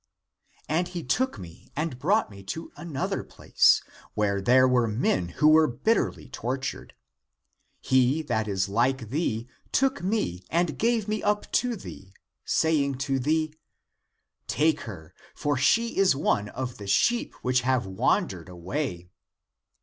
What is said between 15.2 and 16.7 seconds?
for she is one